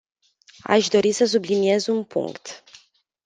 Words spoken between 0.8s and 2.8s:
dori să subliniez un punct.